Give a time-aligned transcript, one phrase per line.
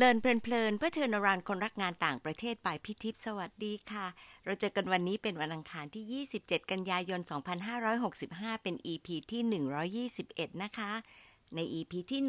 [0.00, 4.06] เลินเพลินๆเพื่อเทินรานคนรักงานต่างประเทศปายพิทิพสวัสดีค่ะ
[4.44, 7.20] เราเจอกันวันนี้เป็นวันอังคารที่ 27 กันยายน
[7.92, 9.42] 2565 เป็น EP ที่
[10.16, 10.92] 121 นะคะ
[11.54, 12.20] ใน EP ที่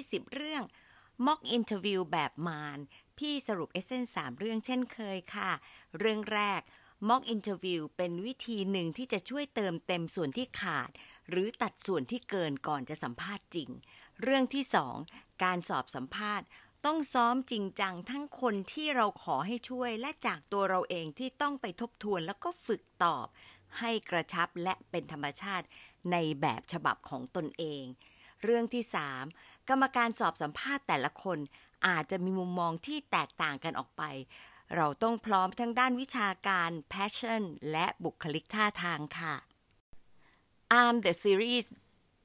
[0.00, 0.62] 120 เรื่อง
[1.26, 2.78] Mock Interview แบบมาร
[3.18, 5.50] พี่สรุปเอเซน3เรื่องเช่นเคยค่ะ
[5.98, 6.60] เรื่องแรก
[7.08, 10.90] Mock Interview เป็นวิธีหนึ่งที่จะช่วยเติมเต็มส่วนที่ขาด
[11.28, 13.70] หรือตัดส่วนที่เกินก่อนจะสัมภาษณ์จริง
[14.22, 14.64] เรื่องที่
[15.04, 16.48] 2 การสอบสัมภาษณ์
[16.86, 23.26] ต้องซ้อมจริงจังทั้งคนที่เราขอให้ช่วยและจากตัวเราเองที่ต้องไปทบทวนแล้วก็ฝึกตอบ
[23.78, 25.66] ให้กระชับและเป็นธรรมชาติ
[26.12, 27.82] ในแบบฉบับของตนเอง
[28.42, 28.84] เรื่องที่
[29.26, 31.38] 3 กรรมการสอบสัมภาษณ์แต่ละคน
[31.86, 34.02] อาจจะมีมุมมองที่แตกต่างกันออกไป
[34.76, 37.42] เราต้องพร้อมทั้งด้านวิชาการ passion
[37.72, 39.34] และบุคลิกท่าทางค่ะ
[40.80, 41.66] Arm the Series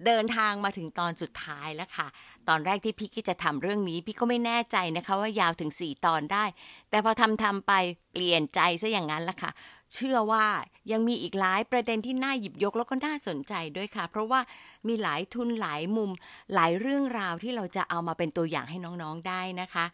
[0.06, 2.08] เดินทางมาถึงตอนสุดท้ายแล้วค่ะ
[2.48, 6.45] ตอนแรกที่พี่กี้จะทำเรื่องนี้ พี่ก็ไม่แน่ใจนะคะ ว่ายาวถึง 4 ตอนได้
[6.90, 7.73] แต่พอทำทำไป
[8.12, 9.52] เปลี่ยนใจซะอย่างนั้นละค่ะ
[9.94, 10.45] เชื่อว่า
[10.92, 14.40] ยังมีอีกหลายประเด็นที่น่าหยิบยกแล้วก็น่าสนใจด้วยค่ะ เพราะว่า
[14.88, 16.09] มีหลายทุนหลายมุม
[16.53, 19.86] หลายเรื่องราวที่เราจะเอามาเป็นตัวอย่างให้น้องๆได้นะคะ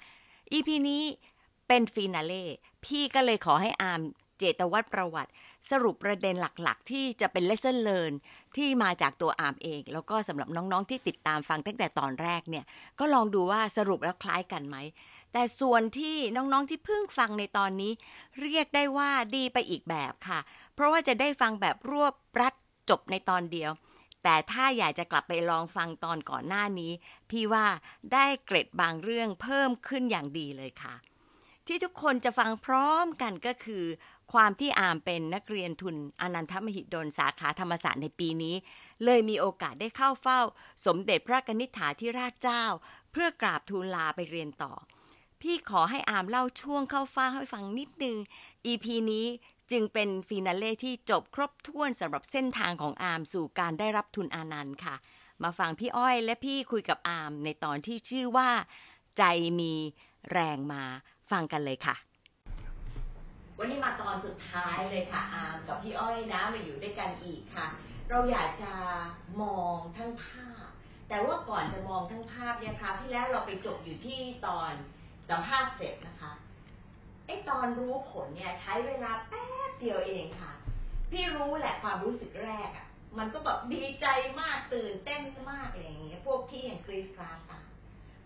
[0.54, 1.04] EP นี้
[1.68, 2.44] เป็นฟีนาเล่
[2.86, 4.02] พี่ก็เลยขอให้อาม
[4.38, 5.31] เจตวัตรประวัติ
[5.72, 8.14] สรุปประเด็นหลักๆ ที่จะเป็น lesson learn
[8.58, 12.66] ที่มาจากตัวอามเอง แล้วก็สำหรับน้องๆที่ติดตามฟังตั้งแต่ตอนแรกเนี่ย
[13.00, 14.78] ก็ลองดูว่าสรุปแล้วคล้ายกันไหม
[15.34, 17.91] แต่ส่วนที่น้องๆที่เพิ่งฟังในตอนนี้
[18.41, 20.39] เรียกได้ว่าดีไปอีกแบบค่ะ
[20.73, 22.53] เพราะว่าจะได้ฟังแบบรวบรัด
[22.89, 23.72] จบในตอนเดียว
[24.23, 26.91] แต่ถ้าอยากจะกลับไปลองฟังตอนก่อนหน้านี้
[27.30, 27.66] พี่ว่า
[28.14, 30.95] ได้เกร็ดบางเรื่องเพิ่มขึ้นอย่างดีเลยค่ะ
[31.67, 33.86] ที่ทุกคนจะฟังพร้อมกันก็คือ
[34.33, 38.56] ความที่อามเป็นนักเรียนทุนอนันทมหิดลสาขาธรรมศาสตร์ในปีนี้
[39.06, 40.39] เลยมีโอกาสได้เข้าเฝ้า
[40.86, 42.63] สมเด็จพระกนิษฐาธิราชเจ้า
[43.12, 44.73] เพื่อกราบทูลลาไปเรียนต่อ
[45.41, 48.18] พี่ขอให้อามเล่าช่วงเข้าเฝ้าให้ฟังนิดนึง
[48.66, 49.28] EP นี้
[49.72, 54.96] จึงเป็นฟีนาเล่ที่จบครบถ้วนสำหรับเส้นทางของอามสู่การได้รับทุนอานันต์ค่ะ
[55.44, 58.50] มาฟังพี่อ้อยและพี่คุยกับอามในตอนที่ชื่อว่า
[59.18, 59.23] ใจ
[59.59, 59.73] มี
[60.31, 60.84] แรงมา
[61.31, 61.95] ฟังกันเลยค่ะ
[63.57, 67.67] วันนี้มาตอนสุดท้ายเลยค่ะ อามกับพี่อ้อยนะมาอยู่ด้วยกันอีกค่ะ
[68.09, 68.73] เราอยากจะ
[69.41, 70.67] มองทั้งภาพ
[71.09, 74.72] แต่ว่าก่อนจะมองทั้งภาพเนี่ยคราวที่แล้วเราไปจบอยู่ที่ตอน
[75.29, 76.31] สัมภาษณ์เสร็จนะคะ
[77.28, 80.53] ไอตอนรู้ผลเนี่ยใช้เวลาแป๊บเดียวเองค่ะ
[81.11, 84.07] พี่รู้แหละความรู้สึกแรกอะ่ะ มันก็แบบดีใจ
[84.41, 87.62] มากตื่นเต้นมากอะไรอย่างเงี้ยพวกที่อย่างกรีซกราสอะ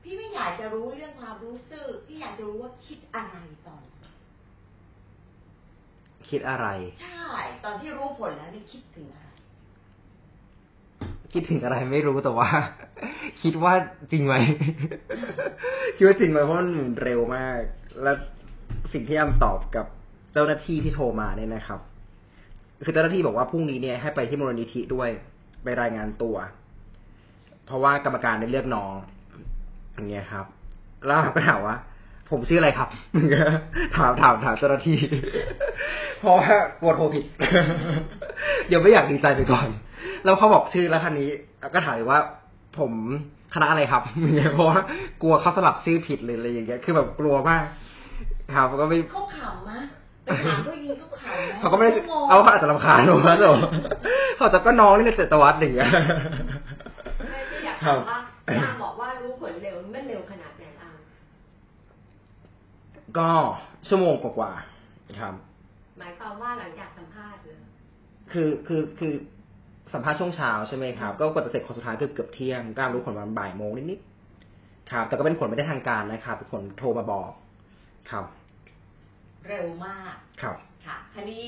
[0.10, 3.36] พี่ไม่อยากจะรู้เรื่องความรู้สึก พี่อยากจะรู้ว่าคิดอะไร
[3.68, 3.84] ตอน
[6.30, 6.68] คิดอะไร
[7.02, 7.28] ใช่
[7.66, 9.28] ตอนที่รู้ผลแล้วนี่คิดถึงอะไร
[11.34, 12.50] คิดถึงอะไรไม่รู้แต่ว่า
[13.42, 13.74] คิดว่า
[14.12, 14.36] จริงไหม
[15.96, 16.70] คิดว่าจริงไหมเพราะมัน
[17.04, 17.60] เร็วมาก
[18.04, 18.16] แล้ว
[18.94, 19.86] สิ่งที่ยามตอบกับ
[20.34, 21.80] เจ้าหน้าที่ที่โทรมาเนี่ยนะครับ
[22.86, 25.10] คือเจ้าหน้าที่บอกว่าพรุ่งนี้เนี่ยให้ไปที่มูลนิธิด้วย
[25.64, 26.36] ไปรายงานตัว
[27.66, 28.94] เพราะว่ากรรมการได้เลือกน้อง
[29.98, 30.46] อย่างเงี้ยครับ
[31.06, 31.76] แล้วก็ถามว่า
[32.30, 32.90] ผมชื่ออะไรครับ
[33.98, 34.98] ถามถามถามเจ้าหน้าที่
[36.20, 37.26] เพราะว่ากลัวโทรผิด
[38.68, 39.68] เดี๋ยวไม่อยากดีใจไปก่อน
[40.24, 41.30] แล้วเขาบอกชื่อแล้วท่านนี้
[41.74, 42.20] ก็ถามว่า
[42.80, 42.92] ผม
[43.54, 44.04] คณะอะไรครับ
[44.54, 44.80] เพราะว่า
[45.22, 47.64] กลัวเขาสลับชื่อผิดเลยอะไรอย่างเงี้ย คือแบบกลัวมาก
[48.56, 49.80] ครับก็ไม่เขาขำมะ
[50.24, 53.52] ไปถามเขายิงเขาขำนะเขาก็ไม่ได้งงเอาเขาอาจจะรำคาญหนูนะหนู
[54.38, 55.90] เขาจะก็น้องนี่ในเจตวัตรอย่างเงี้ย
[57.32, 58.20] ไม่ได้อยากครัถาบมว่า
[58.50, 60.96] อามบอกว่ารู้ผลเร็วมันเร็วขนาดไหนอาม
[63.20, 63.30] ก็
[63.88, 65.34] ชั่วโมงกว่าๆครับ
[66.00, 67.62] หมายความว่าหลังจากสัมภาษณ์เลย
[68.32, 69.14] คือคือคือ
[69.94, 77.32] สัมภาษณ์ช่วงเช้าใช่ไหมครับ ก็กว่าจะเสร็จคนสุดท้ายคือเกือบเที่ยงก็รู้ผลวันบ่ายโมงนิดๆครับ แต่ก็เป็นผลไม่ได้ทางการนะครับเป็นผลโทรมาบอก
[78.12, 78.26] ครับ
[79.48, 81.46] เร็วมากครับค่ะคันนี้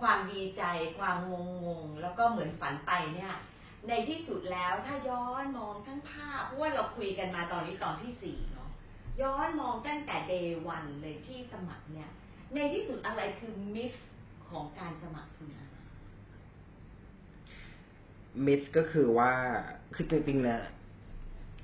[0.00, 0.62] ความดีใจ
[0.98, 1.34] ความง
[1.66, 3.34] งงๆแล้วก็เหมือนฝันไปเนี่ย
[3.88, 8.49] ในที่สุดแล้วถ้าย้อนมองทั้งภาพเพราะว่าเราคุยกันมาตอนนี้ตอนที่สี่เนาะ
[9.22, 12.10] ย้อนมองตั้งแต่เดย์วันเลยที่สมัครเนี่ย
[12.54, 13.92] ในที่สุดอะไรคือมิส
[14.48, 15.66] ของการสมัครทุนอา
[18.46, 19.32] มิสก็คือว่า
[19.94, 20.60] คือจริงๆเนี่ย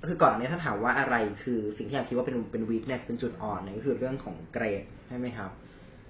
[0.09, 5.51] คือก่อนอันนี้ถ้าถามว่าอะไรคือสิ่งที่อยากคิดว่าเป็นเป็นวีคเนี่ยเป็นจุดอ่อนเนี่ยก็คือเรื่องของเกรดใช่ไหมครับ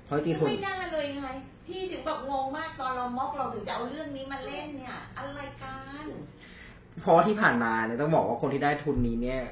[0.04, 1.26] เพราะจริงๆทุนไม่น่าเลยไง
[1.66, 6.06] พี่ถึงแบบงงมากตอนเราม็อกเราถึงจะเอาเรื่องนี้มาเล่นเนี่ย อะไรกัน
[7.00, 9.42] เพราะว่าที่ผ่านมาเนี่ยต้องบอกว่าคนที่ได้ทุนนี้เนี่ย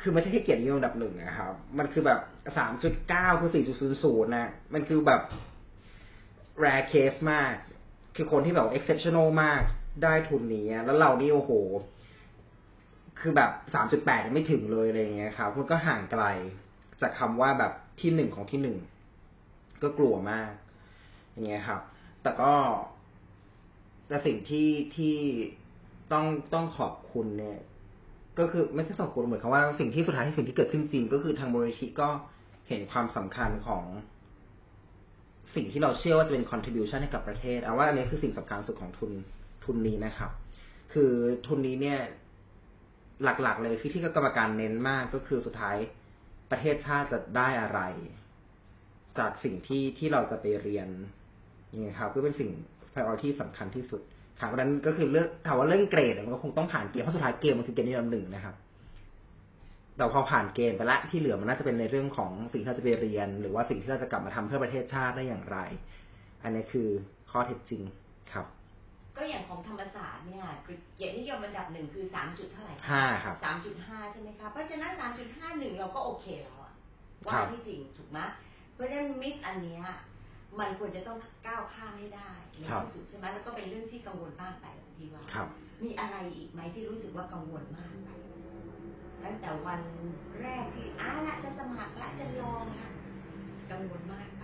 [0.00, 2.20] คือไม่ใช่แค่เกียรตินิยมอันดับหนึ่งนะครับ มันคือแบบ
[2.58, 5.22] สามจุดเก้าคือสี่จุดศูนย์ศูนย์นะมันคือแบบ
[6.62, 7.54] rare case มาก
[8.16, 9.62] คือคนที่แบบ exceptional มาก
[10.02, 11.52] ได้ทุนนี้ แล้วเรานี่โอ้โห
[13.20, 16.24] คือแบบสามจุดแปดยังไม่ถึงเลยอะไรเงี้ยครับมันก็ห่างไกล
[17.00, 18.76] จากคำว่าแบบที่หนึ่งของที่หนึ่ง
[19.82, 20.50] ก็กลัวมาก
[21.30, 21.80] อย่างเงี้ยครับ
[22.22, 22.52] แต่ก็
[24.08, 25.16] แต่สิ่งที่ที่
[26.12, 27.58] ต้องต้องขอบคุณเนี่ย
[28.38, 32.08] ก็คือไม่ใช่ขอบคุณเหมือนคำว่าสิ่งที่สุดท้ายที่สิ่งที่เกิดขึ้นจริง ก็คือทางบริษัทก็
[32.68, 33.84] เห็นความสำคัญของ
[35.54, 39.12] สิ่งที่เราเชื่อว่าจะเป็น contribution ให้กับประเทศเอาว่าอันนี้คือสิ่งสำคัญสุดของทุน
[39.64, 40.30] ทุนนี้นะครับ
[40.92, 41.12] คือ
[41.46, 41.98] ทุนนี้เนี่ย
[43.22, 45.76] หลักๆ เลยที่ที่กรรมการเน้นมากก็คือสุดท้าย
[46.50, 47.80] ประเทศชาติจะได้อะไร
[49.18, 50.88] จากสิ่งที่ที่เราจะไปเรียน
[51.84, 52.50] นี่ครับก็เป็นสิ่ง
[52.92, 54.02] priority สำคัญที่สุด
[54.40, 58.54] ครับเพราะนั้นก็คือเรื่องถามว่าเรื่องเกรดมันก็คงต้องผ่านเกณฑ์เพราะสุดท้ายเกมมันคือเกณฑ์ที่ลำหนึ่งนะครับ
[59.96, 65.58] แต่พอผ่านเกณฑ์ไปละที่เหลือมันน่าจะเป็นในเรื่องของสิ่งที่เราจะไปเรียน หรือว่าสิ่งที่เราจะกลับมาทำเพื่อประเทศชาติได้อย่างไร
[66.42, 66.88] อันนี้คือ
[67.30, 67.82] ข้อเท็จจริง
[68.32, 68.46] ครับ
[69.16, 70.44] ก็อย่างของธรรมศาสตร์เนี่ย
[70.96, 76.74] เกียรตินิยมอันดับหนึ่งคือสามจุดเท่าไหร่ห้าครับสามจุดห้าใช่ไหมคะเพราะฉะนั้นสามจุดห้าหนึ่งเราก็โอเคแล้วอะ
[77.26, 78.18] ว่าครับที่จริงถูกไหม
[78.74, 79.82] เพราะฉะนั้นมิสอันเนี้ย
[80.58, 85.48] มันควรจะต้องก้าวข้ามให้ได้ในครับที่สุดใช่ไหมแล้วก็เป็นเรื่องที่กังวลมากไปอย่างที่ว่าครับ
[85.84, 88.10] มีอะไรอีกไหมที่รู้สึกว่ากังวลมากไป
[89.24, 89.80] ตั้งแต่วัน
[90.40, 92.88] แรกที่อ้าละจะสมัครละจะลองละ
[93.70, 94.42] กังวลมากไป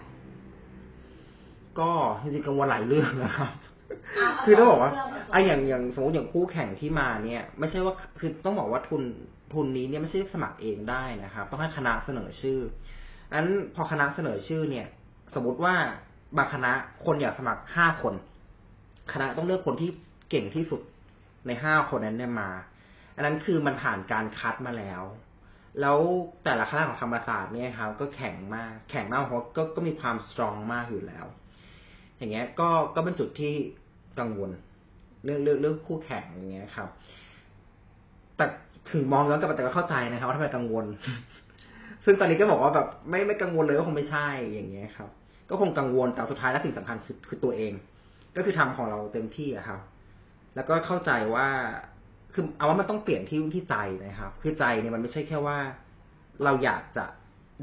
[1.79, 1.91] ก็
[2.23, 3.53] จริงๆกังวลหลายเรื่องนะครับ
[4.17, 9.03] เอาเอาคือต้องบอกว่าสองเรื่องเอาสองไอ้อย่างอย่างสมมติอย่างคู่แข่งที่มาเนี่ย ไม่ใช่ว่าคือต้องบอกว่าทุน
[9.53, 12.59] ทุนนี้เนี่ยไม่ใช่สมัครเองได้นะครับ ต้องให้คณะเสนอชื่อ
[13.33, 14.87] อันพอคณะเสนอชื่อเนี่ย
[15.35, 15.75] สมมติว่า
[16.37, 16.73] บางคณะ
[17.05, 18.15] คนอยากสมัครห้าคน
[19.13, 19.91] คณะต้องเลือกคนที่
[20.31, 20.81] เก่งที่สุด
[21.47, 22.51] ในห้าคนนั้นเนี่ยมา
[23.17, 25.03] อันนั้นคือมันผ่านการคัดมาแล้ว
[25.81, 25.99] แล้ว
[26.45, 31.27] แต่ละคณะของธรรมศาสตร์เนี่ยครับ ก็แข็งมาก แข็งมากเพราะก็ก็มีความสตรองมากอยู่แล้ว
[32.19, 33.53] อย่างเงี้ย ก็ก็เป็นจุดที่
[34.19, 34.51] กังวล
[35.25, 36.89] เรื่องเรื่องเรื่องคู่แข่งอย่างเงี้ยครับ
[38.37, 38.45] แต่
[38.91, 40.87] ถึงมองย้อนกลับไปแต่ก็เข้าใจนะครับว่าทำไมกังวล
[42.05, 45.11] ซึ่งตอนนี้ก็บอกว่าแบบไม่ไม่กังวลเลยก็คงไม่ใช่อย่างเงี้ยครับ
[45.51, 47.73] ก็คงกังวลแต่สุดท้ายแล้วสิ่งสำคัญคือคือตัวเอง
[48.37, 49.81] ก็คือทำของเราเต็มที่อะครับ
[50.55, 51.49] แล้วก็เข้าใจว่า
[52.33, 53.77] คือเอาว่ามันต้องเปลี่ยนที่ที่ใจ
[54.07, 55.59] นะครับ คือใจเนี่ยมันไม่ใช่แค่ว่า
[56.45, 57.07] เราอยากจะ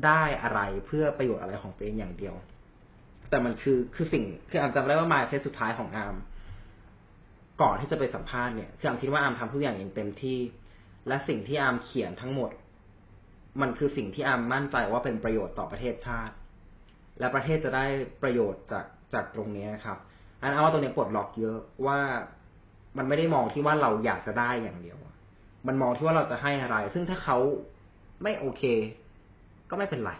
[0.06, 2.36] ได้อะไรเพื่อประโยชน์อะไรของตัวเองอย่างเดียว
[3.30, 6.16] แต่มันคือคือสิ่งคืออามจำได้ว่ามาเทสสุดท้ายของอาม
[7.62, 10.40] ก่อนที่จะไปสัมภาษณ์เนี่ยคืออามคิดว่าอามทำทุกอย่างอย่างเต็มที่
[11.08, 12.50] และสิ่งที่อามเขียนทั้งหมด
[13.62, 16.34] มันคือสิ่งที่อามมั่นใจว่าเป็นประโยชน์ต่อประเทศชาติ
[17.20, 17.86] และประเทศจะได้
[18.24, 19.98] ประโยชน์จากจากตรงเนี้ยครับ
[20.42, 22.00] อันเอาว่าตรงเนี้ยปลดล็อกเยอะว่า
[22.98, 24.98] มันไม่ได้มองที่ว่าเราอยากจะได้อย่างเดียว
[25.68, 27.38] มันมองที่ว่าเราจะให้อะไร ซึ่งถ้าเขา
[28.24, 28.64] ไม่โอเค
[29.70, 30.12] ก็ไม่เป็นไร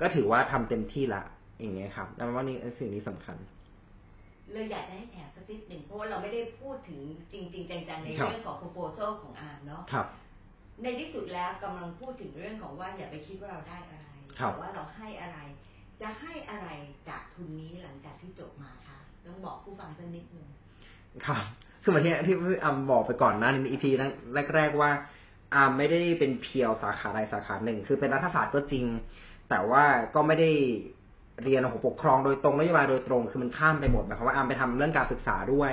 [0.00, 1.22] ก็ถือว่าทำเต็มที่ละ
[1.60, 3.36] อย่างเงี้ยครับแล้วว่านี่สิ่งนี้สำคัญ
[4.52, 7.00] เลยอยากจะให้แถมสักนิดหนึ่งเพราะว่าเราไม่ได้พูดถึง
[7.32, 10.06] จริง ๆ จังๆในครับเรื่องของ proposal ของอาร์มเนาะครับ
[10.82, 14.08] ในที่สุดแล้วกำลังพูดถึงเรื่องของว่าอย่าไปคิดว่าเราได้อะไร
[14.38, 15.38] ครับแต่ว่าเราให้อะไร
[16.04, 16.68] จะให้อะไร
[17.08, 20.48] จากทุนนี้หลังจากที่จบมาคะต้องบอกผู้ฟังสักนิดหนึ่ง
[21.26, 21.42] ครับ
[21.82, 23.90] คือเหมือนที่ที่พี่อัมบอกไปก่อนหน้าในอีพี
[24.54, 24.90] แรก ๆ ว่า
[25.54, 28.84] อัมไม่ได้เป็นเพียวสาขาใดสาขาหนึ่ง คือเป็นรัฐศาสตร์ก็จริง
[29.50, 29.84] แต่ว่า
[30.14, 30.50] ก็ไม่ได้
[31.42, 35.72] เรียนโอ้โหปกครองโดยตรงนโยบายโดยตรง คือมันข้ามไปหมดหมายความว่าอัมไปทำเรื่องการศึกษาด้วย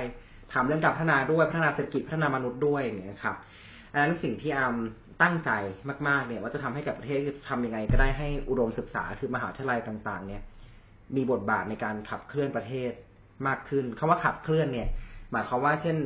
[0.52, 3.36] ทำเรื่องการพัฒนาด้วยพัฒนาเศรษฐกิจพัฒนามนุษย์ด้วยอย่างเงี้ยครับ
[3.92, 4.76] อันนั้นสิ่งที่อัม
[5.22, 5.50] ตั้งใจ
[6.08, 7.18] มาก ๆ เนี่ย ว่าจะทำให้กับประเทศ
[7.48, 10.42] ทำยังไง ก็ได้ให้อุดมศึกษาคือมหาวิทยาลัยต่าง ๆ เนี่ย
[11.16, 12.90] มีบทบาทในการขับเคลื่อนประเทศ
[13.46, 14.88] มากขึ้นคำว่าขับเคลื่อนเนี่ย
[15.32, 15.96] หมายความว่าเช่น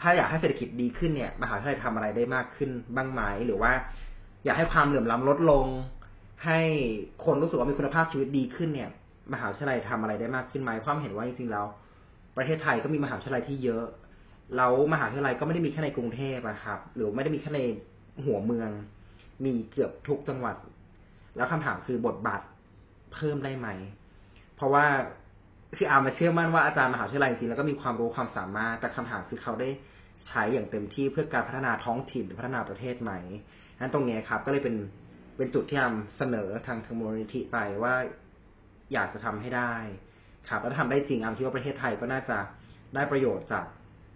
[0.00, 3.72] ถ้าอยากให้เศรษฐกิจดีขึ้นเนี่ย มหาวิทยาลัยทำอะไรได้มากขึ้นบ้างไหมหรือว่า
[4.44, 5.66] อยากให้ความเหลื่อมล้ำลดลง
[6.44, 6.58] ให้
[7.24, 8.90] คนรู้สึกว่ามีคุณภาพชีวิตดีขึ้นเนี่ย
[9.32, 11.66] มหาวิทยาลัยทำอะไรได้มากขึ้นไหมความเห็นว่าจริงๆแล้ว
[12.36, 13.84] ประเทศไทยก็มีมหาวิทยาลัยที่เยอะ
[14.56, 17.60] แล้วมหาวิทยาลัยก็ไม่ได้มีแค่ในกรุงเทพอะครับ หรือไม่ได้มีแค่ใน
[18.24, 18.70] หัวเมือง
[19.44, 20.56] มีเกือบทุกจังหวัด
[21.36, 22.40] แล้วคำถามคือบทบาท
[23.14, 23.68] เพิ่มได้ไหม
[24.56, 24.84] เพราะว่า
[25.76, 29.68] คืออามาเชื่อมั่นว่าอาจารย์มหาวิทยาลัยจริงแล้วก็มีความรู้ความสามารถ แต่คำถามคือเขาได้
[30.26, 33.12] ใช้อย่างเต็มที่เพื่อการพัฒนาท้องถิ่นหรือพัฒนาประเทศไหม
[33.80, 34.76] นั้นตรงนี้ครับ ก็เลยเป็น
[35.36, 37.94] เป็นจุดที่อามเสนอทางทางมูลนิธิไปว่า
[38.92, 39.74] อยากจะทำให้ได้
[40.48, 42.38] ครับแล้วถ้าทำได้จริงอามคิดว่าประเทศไทยก็น่าจะ
[42.94, 43.64] ได้ประโยชน์จาก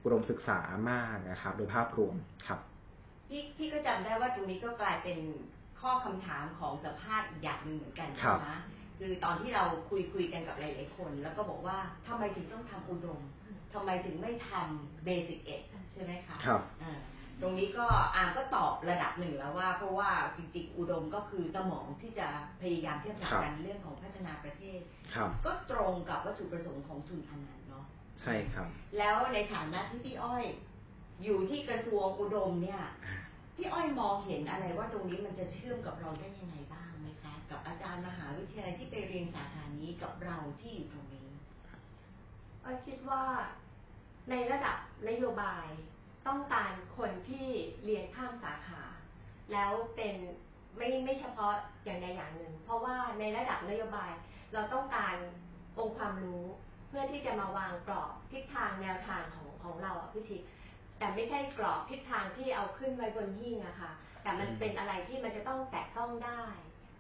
[0.03, 0.59] อุดมศึกษา
[0.91, 2.15] มากนะครับ โดยภาพรวม
[2.47, 2.61] ครับ
[3.29, 5.19] พี่พี่ก็จำได้ว่าตรงนี้ก็กลายเป็น
[5.81, 8.51] ข้อคำถามของสัมภาษณ์อีกอย่างหนึ่งเหมือนกันครัใช่บไหม
[8.99, 11.77] คือตอนที่เราคุยคุยกันกับหลายๆคน แล้วก็บอกว่า
[12.07, 13.21] ทำไมถึงต้องทำอุดม
[13.73, 15.51] ทำไมถึงไม่ทำเบสิกเอ
[15.93, 16.99] ใช่ไหมคะครับอ่า
[17.43, 22.29] ตรงนี้ก็อามก็ตอบระดับหนึ่งแล้วว่า เพราะว่าจริงๆอุดมก็คือสมองที่จะ
[22.61, 24.81] พยายามที่จะผลักดันเรื่องของพัฒนาประเทศ
[25.15, 27.85] ครับก็ตรงกับวัตถุประสงค์ของทุนอันนั้นเนาะ
[28.21, 30.45] ใช่ครับ แล้วในฐานะที่พี่อ้อย
[31.23, 32.83] อยู่ที่กระทรวงอุดมเนี่ย
[33.57, 41.31] พพี่อ้อยมองเห็นอะไรว่าตรงนี้มันจะเชื่อมกับเราได้ยังไงบ้างไหมคะ กับอาจารย์มหาวิทยาลัยที่ไปเรียนสาขานี้กับเราที่อยู่ตรงนี้
[42.65, 43.25] อ้อยคิดว่า
[44.31, 44.77] ในระดับ
[45.09, 45.67] นโยบาย
[46.27, 47.49] ต้องการคนที่
[47.85, 48.83] เรียนข้ามสาขา
[49.53, 50.15] แล้วเป็น
[50.77, 54.11] ไม่ไม่เฉพาะอย่างใดอย่างหนึ่ง เพราะว่าในระดับนโยบาย
[54.53, 55.17] เราต้องการ
[55.79, 56.45] องค์ความรู้
[56.91, 60.49] เพื่อที่จะมาวางกรอบทิศทางแนวทางของของเราอะพี่ทิพย์
[60.99, 63.91] แต่ไม่ใช่กรอบทิศทางที่เอาขึ้นไว้บนหิ้งอะค่ะ
[64.23, 66.43] แต่มันเป็นอะไรที่มันจะต้องแตะต้องได้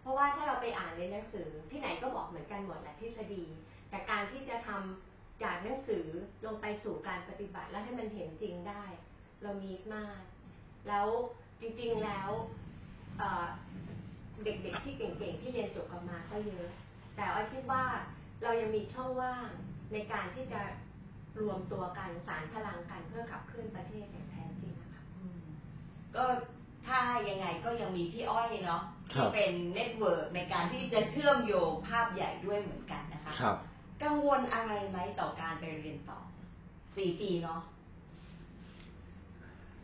[0.00, 3.44] เพราะว่าถ้าเราไปอ่านในหนังสือที่ไหนก็บอกเหมือนกันหมดแหละทฤษฎี
[3.90, 6.06] แต่การที่จะทำจากหนังสือ
[6.46, 8.84] ลงไปสู่การปฏิบัติแล้วให้มันเห็นจริงได้
[9.42, 10.20] เรามีมาก
[10.88, 11.06] แล้ว
[11.60, 12.30] จริงๆแล้ว
[14.44, 16.68] เด็กๆที่เก่งๆที่เรียนจบออกมาก็เยอะ
[17.16, 17.84] แต่อ้อยคิดว่า
[18.42, 19.48] เรายังมีช่องว่าง
[19.92, 20.60] ในการที่จะ
[21.40, 25.42] รวมตัวกันสารพลังกันเพื่อขับเคลื่อนประเทศอย่างแท้จริงนะคะอืม
[26.16, 26.24] ก็
[26.86, 28.82] ถ้ายังไงก็ยังมีพี่อ้อยเนาะ
[29.14, 33.56] ครัที่บเป็น network ในการที่จะเชื่อมโยงภาพใหญ่ด้วยเหมือนกันนะคะครับ
[34.02, 36.18] กังวลอะไรไหมต่อการไปเรียนต่อ
[36.96, 37.60] สี่ปีเนาะ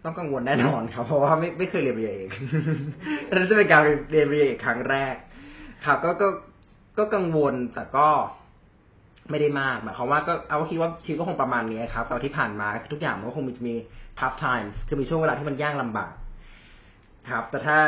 [0.04, 2.30] ต้องกังวลแน่นอนครับ เพราะว่าไม่ไม่เคยเรียนปริญญาเอก
[3.28, 5.14] อันนั้นจะเป็นการเรียนปริญญาเอกครั้งแรก
[5.84, 6.28] ครับ ก็ก็
[6.98, 8.08] ก็กังวลแต่ก็
[9.30, 13.74] ไม่ได้มากหมายความว่าก็เอาคิดว่าชีวิตก็คงประมาณนี้ครับตอนที่ผ่านมาทุกอย่างมันก็คงมีจะมี
[14.18, 16.12] tough times คือมีช่วงเวลาที่มันยากลำบาก
[17.30, 17.78] ครับ แต่ถ้า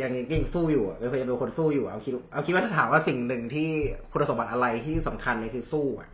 [0.00, 3.68] ยังยังสู้อยู่เป็นเป็นคนสู้อยู่เอาคิดเอาคิดว่าถ้าถามว่าสิ่งหนึ่งที่
[4.10, 6.08] คุณสมบัติอะไรที่สำคัญเนี่ยคือสู้อะ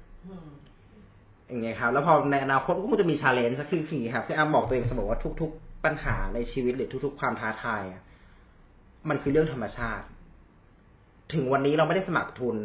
[1.49, 7.83] อย่างเงี้ยครับ แล้วพอในอนาคตก็คงจะมี challenge คือสิ่งครับที่อาร์มบอกตัวเองเสมอว่าทุก ๆ ปัญหาในชีวิตหรือทุก ๆ ความท้าทาย
[9.09, 10.07] มันคือเรื่องธรรมชาติ
[11.35, 12.57] ถึงวันนี้เราไม่ได้สมัครทุน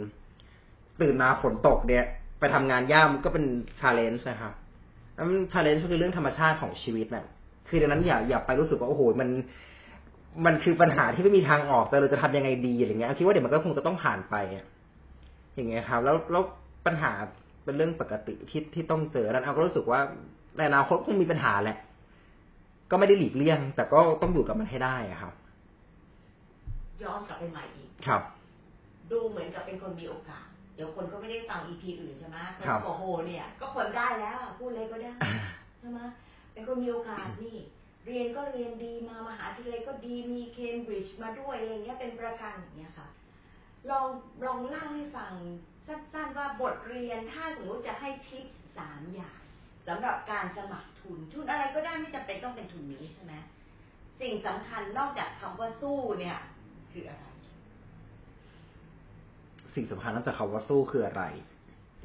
[1.02, 2.06] ตื่นมาฝนตกเนี่ย
[2.40, 3.46] ไปทำงานยามก็เป็น
[3.80, 4.54] challenge นะครับ
[5.16, 7.26] แล้ว challenge ก็คือเรื่องธรรมชาติของชีวิตน่ะ
[7.70, 9.30] คือดังนั้นอย่าอย่าไปรู้สึกว่าโอ้โหมัน
[10.46, 14.66] มันคือปัญหาที่ไม่มีทางออกแต่เราจะทำยังไงดีอะไรเงี้ยคิดว่าเดี๋ยวมันก็คงจะต้องผ่านไปอะ
[15.56, 16.44] อย่างเงี้ยครับแล้วแล้ว
[16.86, 17.12] ปัญหา
[17.64, 20.00] เป็นเรื่องปกติที่ที่ต้องเจอแล้วอาร์มก็รู้สึกว่า
[20.58, 21.78] ในอนาคตคงมีปัญหาแหละ
[22.92, 25.34] ก็ไม่ได้หลีกเลี่ยง แต่ก็ต้องอยู่กับมันให้ได้อะครับ
[27.04, 28.22] ย้อนกลับไปใหม่อีกครับ
[29.12, 35.14] ดูเหมือนกับเป็นคนมีโอกาสเดี๋ยวคนก็ไม่ได้ฟัง EP อื่นใช่ไหมคนครับก็บอกโหเนี่ย ก็คนได้แล้วอะพูดเลยก็ได้
[35.80, 36.00] ใช่ไหม
[36.54, 37.56] เป็นคนมีโอกาสนี่
[38.06, 43.08] เรียนก็เรียนดีมามหาวิทยาลัยก็ดีมีเคมบริดจ์มาด้วยอะไรเงี้ยเป็นประกันอย่างเงี้ยค่ะ
[43.90, 44.08] ลอง
[44.46, 45.34] ลองเล่าให้ฟัง
[45.88, 48.46] สั้นๆว่าบทเรียนถ้าสมมติจะให้ทิป
[48.78, 49.40] สามอย่าง
[49.88, 53.34] สำหรับการสมัครทุนทุนอะไรก็ได้ไม่จำเป็นต้องเป็นทุนนี้ใช่ไหม
[54.22, 56.38] สิ่งสำคัญนอกจากคำว่าสู้เนี่ย
[56.92, 57.26] คืออะไร
[59.76, 61.24] สิ่งสำคัญนอกจากคำว่าสู้คืออะไร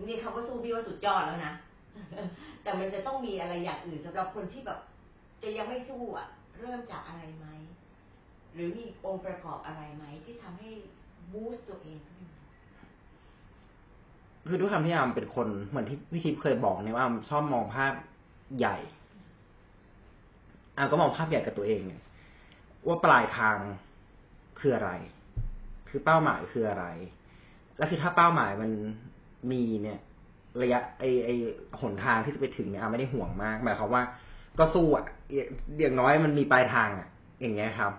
[0.06, 1.52] นี่คำว่าสู้พี่ว่าสุดยอดแล้วนะ
[2.62, 4.78] แต่มันจะต้องมีอะไรอย่างอื่นสำหรับคนที่แบบ
[5.42, 6.28] จะยังไม่สู้อะ
[6.59, 7.47] เริ่มจากอะไรไหม
[8.54, 10.71] หรือมีองค์ประกอบอะไรไหมที่ทำให้
[11.33, 12.35] บูสต์ตัวเองขึ้นมา
[14.49, 17.92] คือด้วยคำที่อามเป็นคนเหมือนที่พี่ทิพย์เคยบอกเนี่ยว่าอามชอบมองภาพ
[18.59, 18.76] ใหญ่
[20.76, 22.02] อามก็มองภาพใหญ่กับตัวเองเนี่ย
[22.87, 23.56] ว่าปลายทาง
[24.61, 24.90] คืออะไร
[25.88, 26.87] คือเป้าหมายคืออะไร
[27.78, 28.71] แล้วคือถ้าเป้าหมายมัน
[29.52, 29.99] มีเนี่ย
[30.62, 31.28] ระยะไอไอ
[31.81, 34.02] หนทางที่จะไปถึงเนี่ยอาไม่ได้ห่วงมากหมายความว่า
[34.59, 35.04] ก็สู้อะ
[35.81, 37.09] อย่างน้อยมันมีปลายทางอะ
[37.40, 37.93] อย่างเงี้ยครับ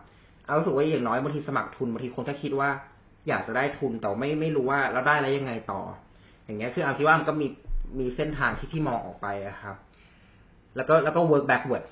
[0.45, 2.69] เอารู้สึกว่าอย่างน้อยบางทีสมัครทุนบางทีคนก็คิดว่า
[3.27, 5.81] อยากจะได้ทุนแต่ไม่ไม่รู้ว่าเราได้แล้วยังไงต่อ
[6.45, 7.47] อย่างเงี้ยคืออาคิดว่ามันก็มี
[7.99, 9.75] มีเส้นทางที่ที่มองออกไปอะครับ
[10.75, 11.85] แล้วก็แล้วก็ work backward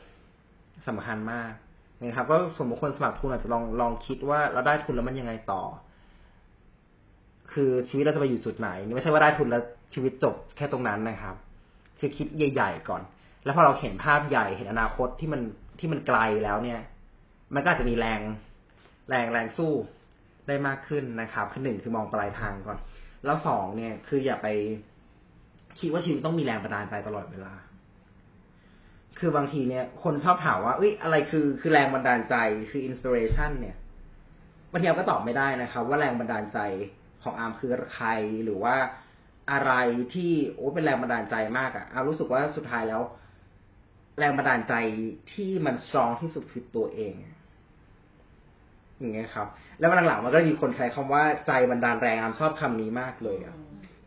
[0.87, 1.51] สำคัญมาก
[1.99, 5.61] นะครับ ก็สมมติคนสมัครทุนอาจจะลองลองคิดว่าเราได้ทุนแล้วมันยังไงต่อ
[7.53, 11.35] คือชีวิตเราจะไปอยู่จุดไหนไม่ใช่ว่าได้ทุนแล้วชีวิตจบแค่ตรงนั้นนะครับ
[11.99, 13.01] คือคิดใหญ่ ๆ ก่อน
[13.43, 15.41] แล้วพอเราเห็นภาพใหญ่เห็นอนาคตที่มัน
[15.79, 16.79] ที่มันไกลแล้วเนี่ย
[17.55, 18.21] มันก็อาจจะมีแรง
[19.09, 19.71] แรงแรงสู้
[20.47, 22.77] ได้มากขึ้นนะครับคือหนึ่งคือมองปลายทางก่อน
[23.25, 24.47] แล้วสองเนี่ย คืออย่าไป
[25.79, 27.53] คิดว่าชีวิตต้องมีแรงบันดาลใจตลอดเวลา
[29.19, 32.35] คือบางทีเนี่ย คนชอบถามว่าเอ้ยอะไรคือคือแรงบันดาลใจ
[32.69, 33.75] คือ inspiration เนี่ย
[34.71, 36.59] บางทีเราก็ตอบไม่ได้นะครับ ว่าแรงบันดาลใจ
[37.23, 38.07] ของอาร์มคือใคร
[38.45, 38.75] หรือว่า
[39.51, 39.73] อะไร
[40.13, 43.01] ที่โอ้เป็นแรงบันดาลใจมากอะอาร์มรู้สึกว่าสุดท้ายแล้ว
[44.19, 44.73] แรงบันดาลใจ
[45.33, 47.13] ที่มัน strong ที่สุดคือตัวเอง
[48.99, 49.47] อย่างเงี้ยครับ
[49.79, 53.55] แล้ววันหลังๆมันก็มีคนใช้คำว่าใจบันดาลแรงอาร์มชอบคำนี้มากเลยอะ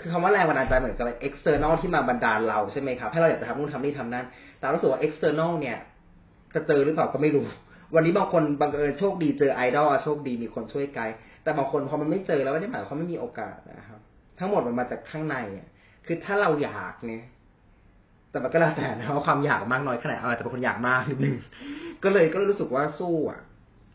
[0.01, 4.27] คือคำว่าแรงบันดาลใจเหมือนกับ external ที่มาบันดาลเราใช่ไหมครับให้เราอยากจะทำนู่นทำนี่ทำนั่น
[4.59, 5.77] แต่รู้สึกว่า external เนี่ย
[6.55, 7.47] จะเจอหรือเปล่าก็ไม่รู้
[7.95, 14.01] วันนี้บางคนบังเอิญโชคดีเจอไอดอลโชคดีมีคนช่วยไกด์ แต่บางคนพอมันไม่เจอแล้วไม่ได้หมายความไม่มีโอกาสนะครับ
[14.39, 15.69] ทั้งหมดมันมาจากข้างในอะ
[16.07, 17.25] คือถ้าเราอยากเนี่ย
[18.31, 21.37] แต่มันก็แล้วแต่นะว่าความอยากมากน้อยขนาดอาจจะเป็นคนอยากมากนิดนึง
[22.05, 23.41] ก็เลยก็รู้สึกว่าสู้อะ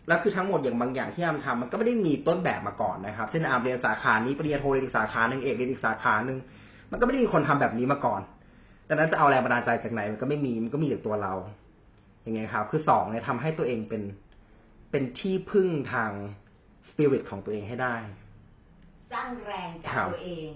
[0.08, 6.38] แล้วคือทั้งหมดอย่างบางอย่างที่อามทำมันก็ไม่ได้มีต้นแบบมาก่อนนะครับ เช่นอามเรียนสาขานี้ปริญญาโทเรียนอีกสาขาหนึ่งเอกเรียนอีกสาขาหนึ่ง
[6.91, 8.22] มันก็ไม่ได้มีคนทำแบบนี้มาก่อน
[8.89, 11.34] ดังนั้นจะเอาแรงบันดาลใจจากไหนมันก็ไม่มีมันก็มีจากตัวเรา
[12.24, 14.03] อย่างไงครับ คือสองเนี่ยทำให้ตัวเองเป็น
[14.91, 16.12] เป็นที่พึ่งทาง
[16.90, 17.96] สปิริตของตัวเองให้ได้
[19.14, 20.48] สร้างแรงจากครับตัวเอง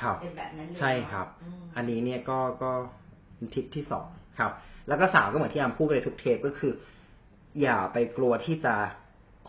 [0.00, 2.70] ครับเป็นแบบนั้นเลยใช่ครับอืมอันนี้เนี่ยก็ก็
[3.54, 4.06] ทิปที่สอง
[4.38, 4.52] ครับ
[4.88, 6.72] แล้วก็สามก็เหมือนที่อามพูดไปในทุกเทปก็คือ
[7.62, 8.74] อย่าไปกลัวที่จะ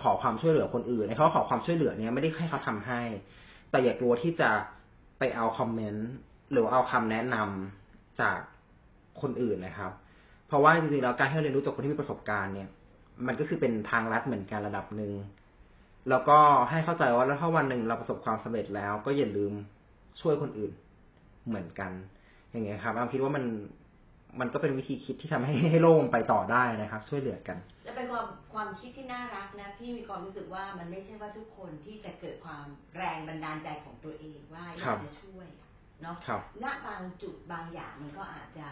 [0.02, 3.02] ขอความช่วยเหลือคนอื่นในเขาขอความช่วยเหลือเนี่ยไม่ได้ให้เขาทำให้
[3.72, 4.50] แต่อย่ากลัวที่จะ
[5.20, 6.10] ไปเอาคอมเมนต์
[6.52, 8.38] หรือเอาคำแนะนำจาก
[9.22, 9.92] คนอื่นนะครับ
[10.48, 12.70] เพราะว่าจริงๆแล้วการให้เราเรียนรู้จากคนที่มีประสบการณ์เนี่ย
[13.28, 15.14] มันก็คือเป็นทางลัดเหมือนกันระดับหนึ่ง
[16.10, 16.38] แล้วก็
[16.70, 19.54] ให้เข้าใจว่าแล้วถ้าวันหนึ่งเราประสบความสำเร็จแล้ว ก็อย่าลืม
[20.22, 20.72] ช่วยคนอื่น
[21.48, 21.92] เหมือนกัน
[22.52, 23.46] อย่างเงี้ยครับอามคิดว่ามัน
[24.40, 32.64] มันก็เป็นวิธีคิดที่ทำให้ให้โลกมันไปต่อได้นะครับ ช่วยเหลือกันและเป็นความความคิดที่น่ารักนะพี่มีความรู้สึกว่ามันไม่ใช่ว่าทุกคนที่จะเกิดความ
[32.98, 35.68] แรงบันดาลใจของตัวเองว่าอครัยาบกจะช่วยอะ
[36.02, 38.70] เนาะครับณบางจุดบางอย่างมันก็อาจจะ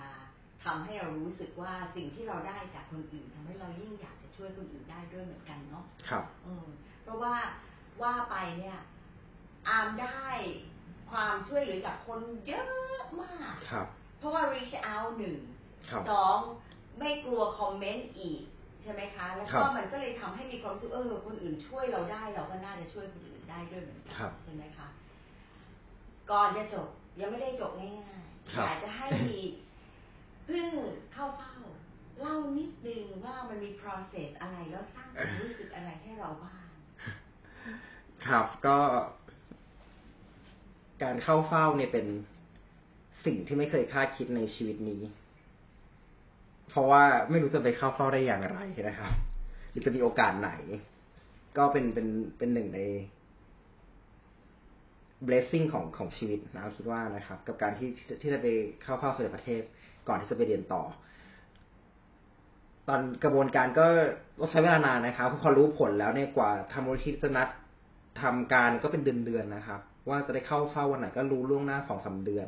[0.63, 6.67] ทำให้เรารู้สึกว่าสิ่งที่เราได้จากคนอื่นทำให้เรายิ่งอยากจะช่วยคนอื่นได้ด้วยเหมือนกันเนาะครับอืม
[7.03, 7.35] เพราะว่า
[8.01, 8.79] ว่าไปเนี่ย
[9.67, 10.25] อามได้
[11.11, 13.87] ความช่วยเหลือจากคนเยอะมาก ครับ
[14.19, 15.37] เพราะว่า reach out หนึ่ง
[15.89, 16.37] ครับสอง
[16.99, 18.41] ไม่กลัวคอมเมนต์อีก
[18.83, 24.87] ใช่ไหมคะ แล้วครัก็บมันก็เลยทำให้มีความรู้สึกเออคนอื่นช่วยเราได้เราก็น่าจะช่วยคนอื่นได้ด้วยเหมือนกัครับใช่ไหมคะ
[26.31, 26.87] ก่อนจะจบ
[27.19, 30.69] ยังไม่ได้จบง่ายๆครับอยากจะให้เพิ่ง
[31.13, 31.53] เข้าเฝ้า
[32.19, 36.65] เล่านิดนึงว่ามันมี process อะไรแล้วสร้างความรู้สึกอะไรให้เราบ้าง
[38.27, 38.77] ครับก็
[41.03, 42.07] การเข้าเฝ้าเนี่ยเป็น
[43.25, 45.01] สิ่งที่ไม่เคยคาดคิดในชีวิตนี้
[46.69, 49.13] เพราะว่าไม่รู้จะไปเข้าเฝ้าได้อย่างไรนะครับ
[49.69, 50.51] หรือจะมีโอกาสไหน
[51.57, 52.79] ก็เป็นเป็นเป็นหนึ่งใน
[55.27, 57.89] blessing ของของชีวิตนะคิดว่านะครับ กับการที่
[58.21, 58.47] ที่จะไป
[58.83, 59.61] เข้าเฝ้าเสด็จประเทศ
[60.07, 60.83] ก่อนที่จะไปเรียนต่อ
[62.87, 63.87] ตอนกระบวนการก็
[64.39, 67.47] ก็ใช้เวลานานนะครับพอรู้ผลแล้วเนี่ยกว่าทำมูลที่จะนัด
[68.21, 72.47] ทำการก็เป็นเดือนๆนะครับ ว่าจะได้เข้าเฝ้าวันไหนก็รู้ล่วงหน้าสองสาเดือน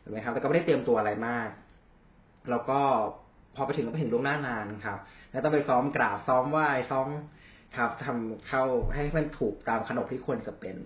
[0.00, 1.48] เห็นไหมครับ แต่ก็ไม่ได้เตรียมตัวอะไรมาก
[2.50, 2.80] แล้วก็
[3.54, 4.98] พอไปถึงก็ไปถึงล่วงหน้านานครับ
[5.30, 7.08] แล้วต้องไปซ้อมกราบซ้อมไหว้ซ้อม
[7.76, 10.76] ครับทำเข้าให้มันถูกตามขนบที่ควรจะเป็น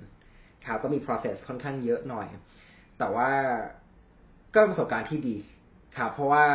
[0.66, 2.26] ครับก็มี process ค่อนข้างเยอะหน่อย
[2.98, 3.30] แต่ว่า
[4.54, 5.36] ก็ประสบการณ์ที่ดี
[5.96, 6.46] ครับเพราะว่า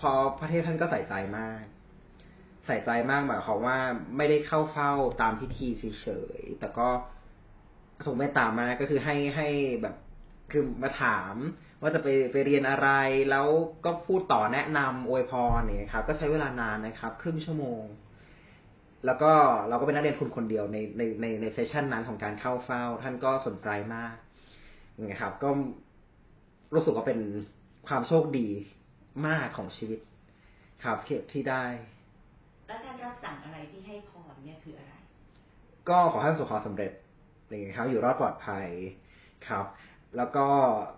[0.00, 1.62] พอพระเทพท่านก็ใส่ใจมาก
[2.66, 3.78] ใส่ใจมากหมายความว่า
[4.16, 6.06] ไม่ได้เข้าเฝ้าตามพิธีเฉ
[6.38, 6.88] ยๆแต่ก็
[8.06, 9.48] ทรงเมตตามากก็คือให้ให้
[9.82, 9.94] แบบ
[10.52, 11.34] คือมาถาม
[11.80, 12.88] ว่าจะไปไปเรียนอะไร
[13.30, 13.46] แล้ว
[13.84, 17.82] ก็พูดต่อแนะนำอวยพรเนี่ยครับ ก็ใช้เวลานานนะครับ ครึ่งชั่วโมง
[19.06, 19.32] แล้วก็
[19.68, 24.14] เราก็เป็นนักเรียนคุณคนเดียวในในในในเซสชันนั้นของการเข้าเฝ้า ท่านก็สนใจมาก
[25.00, 25.48] นะครับ ก็
[26.74, 27.20] รู้สึกว่าเป็น
[27.88, 28.48] ความโชคดี
[29.26, 30.00] มากของชีวิต
[30.84, 31.64] ครับที่ที่ได้
[32.66, 34.92] แล้วท่านรับสั่งอะไรที่ให้พรเนี่ยคืออะไร
[35.88, 36.92] ก็ขอให้ประสบความสำเร็จ
[37.48, 38.66] อย่างเงี้ยครับ อยู่รอดปลอดภัย
[39.48, 39.66] ครับ
[40.16, 40.46] แล้วก็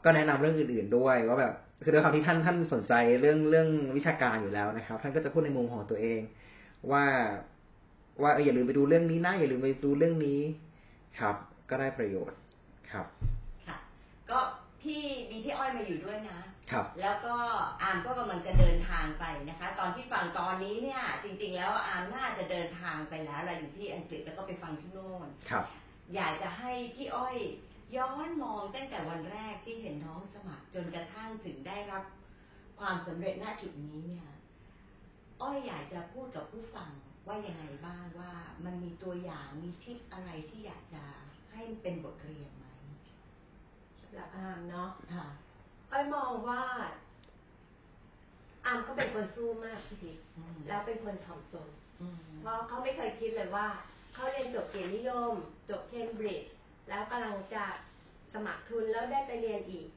[0.04, 6.20] ก็แนะนำเรื่องอื่น ๆด้วยว่าแบบคือด้วยความที่ท่านท่านสนใจเรื่องเรื่องวิชาการอยู่แล้วนะครับ ท่านก็จะพูดในมุมของตัวเอง
[6.92, 7.04] ว่า
[8.22, 10.40] ว่าเอออย่าลืมไปดูเรื่องนี้นะอย่าลืมไปดูเรื่องนี้
[11.18, 11.36] ครับ
[11.70, 12.38] ก็ได้ประโยชน์
[12.92, 13.06] ครับ
[13.66, 13.76] ค่ะ
[14.30, 14.38] ก็
[14.82, 16.38] พี่มีพี่อ้อยมาอยู่ด้วยนะ
[16.70, 17.34] ครับ แล้วก็
[17.82, 25.64] อามก็กำลังจะเดินทางไปนะคะ ตอนที่ฟังตอนนี้เนี่ย จริง ๆ แล้วอามน่าจะเดินทางไปแล้วเราอยู่ที่อังกฤษแล้วก็ไปฟังที่โน่นครับ
[26.14, 27.36] อยากจะให้พี่อ้อย
[27.96, 32.04] ย้อนมองตั้งแต่วันแรกที่เห็นน้องสมัครจนกระทั่งถึงได้รับ
[32.78, 34.26] ความสำเร็จณจุดนี้เนี่ย
[35.42, 36.90] อ้อยอยากจะพูดกับผู้ฟัง
[37.26, 38.32] ว่ายังไงบ้างว่า
[38.64, 41.04] มันมีตัวอย่างมีทิปอะไรที่อยากจะ
[41.52, 42.66] ให้เป็นบทเรียนไหม
[44.00, 45.26] สำหรับอามเนาะค่ะ
[45.90, 46.62] อ้อยมองว่า
[48.64, 51.68] อามก็เป็นคนสู้มากพี่ทิพย์อืมแล้วเป็นคนถ่อมตน
[52.00, 53.66] อืมเพราะเขาไม่เคยคิดเลยว่า
[54.14, 55.34] เขาเรียนจบเกียรตินิยม
[55.70, 56.52] จบเคมบริดจ์
[56.88, 57.64] แล้วกำลังจะ
[58.32, 59.88] สมัครทุนแล้วได้ไปเรียนอีก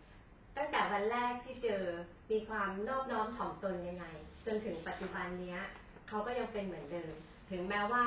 [0.57, 1.83] ตั้งแต่วันแรกที่เจอ
[2.31, 4.05] มีความนอบน้อมถ่อมตนยังไง
[4.45, 5.61] จนถึงปัจจุบันเนี้ย
[6.09, 7.13] เขาก็ยังเป็นเหมือนเดิม
[7.49, 8.05] ถึงแม้ว่า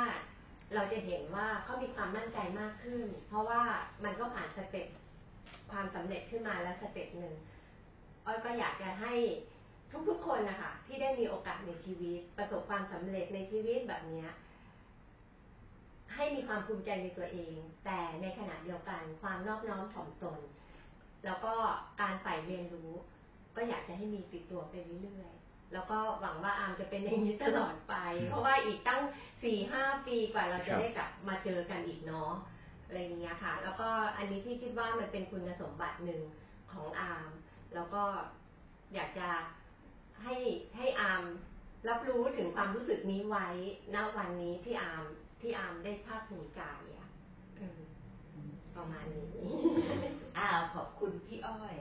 [0.74, 3.60] เราจะเห็นว่าเขามีความมั่นใจมากขึ้น เพราะว่า
[4.04, 4.88] มันก็ผ่าน step
[5.70, 7.34] ความสำเร็จขึ้นมาแล้ว step หนึ่ง
[8.26, 9.14] อ้อยก็อยากจะให้
[10.08, 14.30] ทุกๆคนนะคะที่ได้มีโอกาสในชีวิต ประสบความสำเร็จในชีวิตแบบเนี้ย
[16.14, 20.38] ให้มีความภูมิใจในตัวเอง แต่ในขณะเดียวกันความนอบน้อมถ่อมตน
[21.24, 21.54] แล้วก็
[22.00, 22.92] การใฝ่เรียนรู้
[23.56, 25.41] ก็อยากจะให้มีติดตัวไปเรื่อยๆ
[25.72, 27.94] แล้วก็หวังว่าอาร์มจะเป็นอย่างนี้ตลอดไป
[28.28, 29.02] เพราะว่าอีกตั้ง
[29.42, 32.32] สี่ห้าปีกว่าเราจะได้กลับมาเจอกันอีกเนาะ
[32.86, 36.22] อะไรอย่างเงี้ยค่ะ แล้วก็อันนี้ที่คิดว่ามันเป็นคุณสมบัติหนึ่ง
[36.72, 37.30] ของอาร์ม
[37.74, 38.02] แล้วก็
[38.94, 39.28] อยากจะ
[40.22, 40.36] ให้
[40.76, 41.22] ให้อาร์ม
[41.88, 43.48] รับรู้ถึงความรู้สึกนี้ไว้
[43.94, 45.04] ณวันนี้ที่อาร์ม
[45.40, 46.62] ที่อาร์มได้ภาคภูมิใจ
[46.98, 47.08] อะ
[48.76, 49.30] ประมาณนี้
[50.38, 51.74] อ้าวขอบคุณพี่อ้อย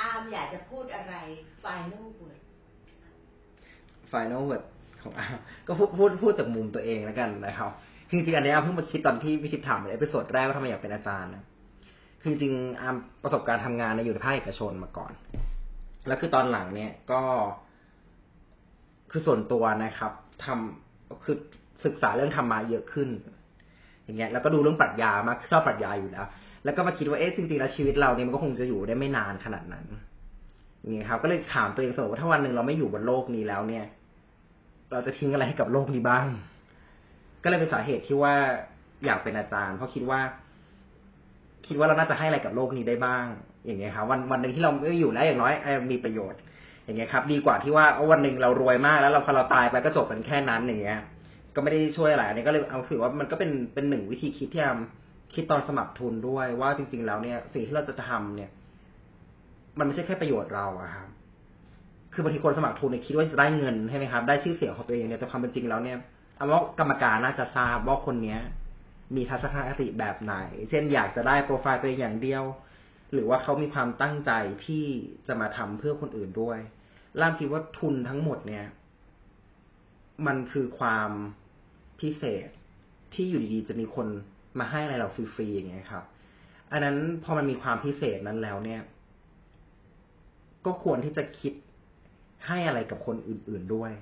[0.00, 1.14] อาร์มอยากจะพูดอะไร
[1.64, 2.39] final word
[4.12, 4.64] final word
[5.02, 5.26] ของอาร์ม
[5.66, 7.70] ก็พูดพูดพูดจากมุมตัวเองแล้วกันนะครับ
[8.08, 11.44] คือจริงๆอันนี้อาร์มเพิ่งมาคิดตอนที่พี่คิดถามใน episode แรกว่าทำไมอยากเป็นอาจารย์นะ
[12.22, 15.12] คือจริงอามประสบการณ์ทำงานในอยู่ในภาคเอกชนมาก่อน
[16.06, 17.22] แล้วคือตอนหลังเนี่ยก็
[19.10, 20.12] คือส่วนตัวนะครับ
[20.44, 21.36] ทำคือ
[21.84, 23.08] ศึกษาเรื่องธรรมะเยอะขึ้น
[24.04, 26.26] อย่างเงี้ย แล้วก็ดูเรื่องปรัชญามากชอบปรัชญาอยู่แล้ว
[26.64, 29.84] แล้วก็มาคิดว่าเอ๊ะจริงๆแล้วชีวิตเราเนี่ยมันก็คงจะอยู่ได้ไม่นานขนาดนั้น
[30.80, 33.84] อย่างเงี้ยครับ ก็เลยถามตัวเองเสมอว่าถ้าวันหนึ่งเราไม่อยู่บนโลกนี้แล้วเนี่ย
[34.92, 36.26] เราจะทิ้งอะไรให้กับโลกนี้บ้าง
[37.42, 38.34] ก็เลยเป็นสาเหตุที่ว่า
[39.04, 40.20] อยากเป็นอาจารย์ เพราะคิดว่า
[41.66, 43.26] คิดว่าเราน่าจะให้อะไรกับโลกนี้ได้บ้าง
[43.66, 45.52] อย่างเงี้ยครับวันวันหนึ่งที่เราไม่อยู่แล้วอย่างน้อย
[45.92, 46.40] มีประโยชน์
[46.84, 50.98] อย่างเงี้ยครับ ดีกว่าที่ว่าวันหนึ่งเรารวยมากแล้วเราพอเราตายไปก็จบกันแค่นั้นอย่างเงี้ย
[51.54, 58.50] ก็ไม่ได้ช่วยอะไรอันนี้ก็เลยเอาถือว่ามันก็เป็นเป็นหนึ่งวิธีคิดที่ทำคิดตอนสมัครทุนด้วยว่าจริง ๆ แล้วเนี่ย สิ่งที่เราจะทำเนี่ย
[59.78, 61.08] มันไม่ใช่แค่ประโยชน์เราอะครับ
[62.12, 65.98] คือบางทีคนสมัครทุนเนี่ยคิดว่าจะได้เงินใช่ไหมครับ ได้ชื่อเสียงของตัวเองเนี่ยแต่ความเป็นจริงแล้วเนี่ย
[66.36, 68.40] เอาว่ากรรมการน่าจะทราบว่าคนเนี้ย
[69.16, 70.34] มีทัศนคติแบบไหน
[70.70, 72.44] เช่นอยากจะได้โปรไฟล์ตัวเองอย่างเดียว
[73.12, 74.32] หรือว่าเขามีความตั้งใจ
[74.66, 74.84] ที่
[75.26, 76.58] จะมาทำเพื่อคนอื่นด้วย
[77.20, 78.66] ล่ามคิดว่าทุนทั้งหมดเนี่ย
[80.26, 81.10] มันคือความ
[82.00, 82.48] พิเศษ
[83.14, 84.06] ที่อยู่ดีๆจะมีคน
[84.58, 86.04] มาให้อะไรเราฟรีๆอย่างเงี้ยครับ
[86.72, 88.82] อันนั้นพอมันมีความพิเศษนั้นแล้วเนี่ย
[90.66, 91.52] ก็ควรที่จะคิด
[92.46, 93.92] ให้อะไรกับคนอื่น ๆด้วย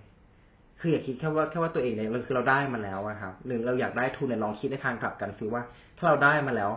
[0.80, 5.62] คืออย่าคิดแค่ว่าแค่ว่าตัวเองเนี่ยคือเราได้มาแล้วอะครับหรือเราอยากได้ทุนเนี่ยลองคิดในทางกลับกันซิว่า
[5.96, 6.70] ถ้าเราได้มาแล้ว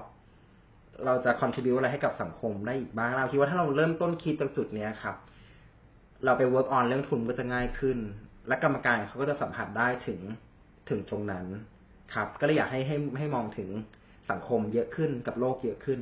[1.06, 5.16] เราจะ contribu อะไรให้กับสังคมได้อีกบ้างเราคิดว่าถ้าเราเริ่มต้นคิดจากจุดเนี้ยครับ
[6.26, 7.98] เราไป work on เรื่องทุนก็จะง่ายขึ้น
[8.48, 10.20] และกรรมการเขาก็จะสัมผัสได้ถึง
[10.90, 11.46] ถึงตรงนั้น
[12.14, 13.70] ครับ ก็เลยอยากให้ให้ให้มองถึง
[14.32, 16.00] สังคมเยอะขึ้นกับโลกเยอะขึ้น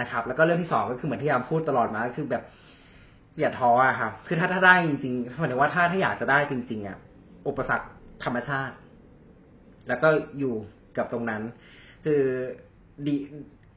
[0.00, 2.42] นะครับ แล้วก็เรื่องที่สองก็คือเหมือนที่ยามพูดตลอดมาคือแบบ
[3.40, 6.98] อย่าท้ออะครับ คือถ้าถ้าได้จริงๆหมายถึงว่าถ้าถ้าอยากจะได้จริง ๆอะ
[7.48, 7.86] อุปสรรค
[8.24, 8.74] ธรรมชาติ
[9.88, 10.54] แล้วก็อยู่
[10.96, 11.42] กับตรงนั้น
[12.04, 12.22] คือ
[13.06, 13.14] ดี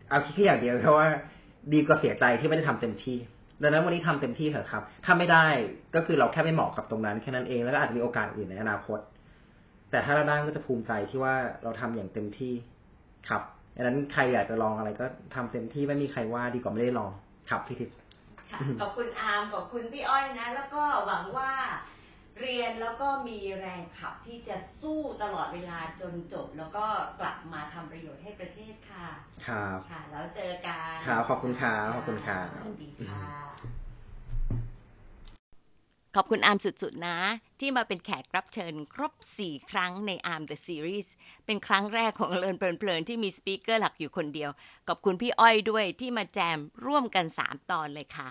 [0.09, 1.07] เอาคิดแค่อย่างเดียวแค่ว่า
[1.73, 3.17] ดีกว่าเสียใจที่ไม่ได้ทำเต็มที่
[3.61, 5.45] ดังนั้นวันนี้ทำเต็มที่เถอะครับ ถ้าไม่ได้
[5.95, 8.99] ก็คือเราแค่ไม่เหมาะกับตรงนั้นแค่นั้นเอง แล้วก็อาจจะมีโอกาสอื่นในอนาคต
[9.91, 12.53] แต่ถ้าเราได้ก็จะภูมิใจที่ว่าเราทำอย่างเต็มที่
[13.29, 13.41] ครับ
[13.75, 17.11] ดังนั้นใครอยากจะลองอะไรก็ทำเต็มที่ไม่มีใครว่าดีกว่าไม่ได้ลอง
[17.49, 17.95] ครับพี่ทิพย์
[18.81, 21.51] ขอบคุณอาร์มขอบคุณพี่อ้อยนะ แล้วก็หวังว่า
[22.39, 26.85] เรียนแล้วก็มีแรงขับที่จะสู้ตลอดเวลาจนจบ แล้วก็
[27.19, 29.07] กลับมาทำประโยชน์ให้ประเทศค่ะ
[29.47, 33.80] ครับ ค่ะ แล้วเจอกัน ครับ ขอบคุณครับขอบคุณครับสวัสดีค่ะ
[36.15, 37.17] ขอบคุณอาร์มสุดๆ นะ
[37.59, 41.07] ที่มาเป็นแขกรับเชิญครบ 4 ครั้งในอาร์ม The Series
[41.45, 44.49] เป็นครั้งแรกของ Learn เพลินๆ ที่มี speaker หลักอยู่คนเดียว
[44.87, 48.27] ขอบคุณพี่อ้อยด้วยที่มาแจมร่วมกัน 3 ตอนเลยค่ะ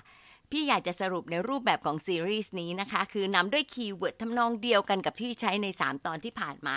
[0.51, 6.77] พี่อยากจะสรุปในรูปแบบของซีรีส์นี้นะคะ คือนำด้วย keyword ทำนองเดียวกันกับที่ใช้ใน 3 ตอนที่ผ่านมา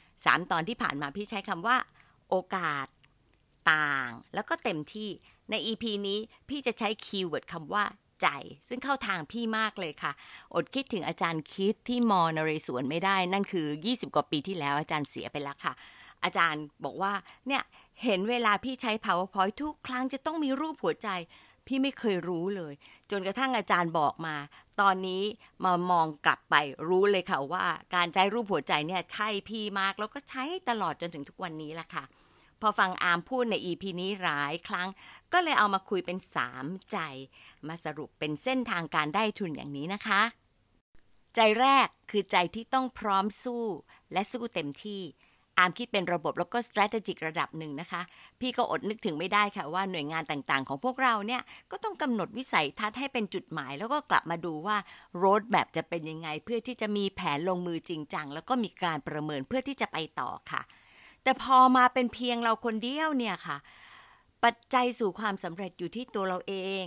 [0.00, 1.76] 3 ตอนที่ผ่านมาพี่ใช้คำว่า
[2.30, 2.86] โอกาส
[3.72, 5.08] ต่าง แล้วก็เต็มที่
[5.50, 7.84] ใน EP นี้พี่จะใช้ keyword คำว่า
[8.24, 8.28] ใจ
[8.68, 10.12] ซึ่งเข้าทางพี่มากเลยค่ะ
[10.54, 15.72] อดคิดถึงอาจารย์คิดที่ม.นเรศวรไม่ได้ นั่นคือ 20 กว่าปีที่แล้วอาจารย์เสียไปแล้วค่ะ
[16.24, 17.12] อาจารย์บอกว่า
[17.48, 17.62] เนี่ย
[18.04, 21.08] เห็นเวลาพี่ใช้ powerpoint ทุกครั้งจะต้องมีรูปหัวใจ
[21.66, 22.74] พี่ไม่เคยรู้เลย
[23.10, 24.36] จนกระทั่งอาจารย์บอกมา
[24.80, 25.22] ตอนนี้
[25.64, 26.54] มามองกลับไป
[26.88, 32.04] รู้เลยค่ะว่า การใช้รูปหัวใจเนี่ยใช่พี่มากแล้วก็ใช้ตลอดจนถึงทุกวันนี้ละค่ะ
[32.64, 34.88] พอฟังอาร์มพูดใน EP นี้หลายครั้ง
[35.32, 36.18] ก็เลยเอามาคุยเป็น
[36.54, 36.98] 3ใจ
[37.68, 40.22] มาสรุปเป็นเส้นทางการได้ทุนอย่างนี้นะคะ
[41.34, 43.64] ใจแรกคือใจที่ต้องพร้อมสู้
[44.12, 45.02] และสู้เต็มที่
[45.58, 48.02] อาร์มคิดเป็นระบบแล้วก็ strategic ระดับหนึ่งนะคะ
[48.40, 54.76] พี่ก็อดนึกถึงไม่ได้ค่ะว่าหน่วยงานต่างๆ ของพวกเราเนี่ย ก็ต้องกำหนดวิสัยทัศน์ให้เป็นจุดหมาย แล้วก็กลับมาดูว่า
[55.22, 60.62] road map จะเป็นยังไง เพื่อที่จะมีแผนลงมือจริงจัง แล้วก็มีการประเมินเพื่อที่จะไปต่อค่ะ
[61.24, 63.56] แต่พอมาเป็นเพียงเราคนเดียวเนี่ยค่ะ
[64.44, 66.86] ปัจจัยสู่ความสำเร็จอยู่ที่ตัวเราเอง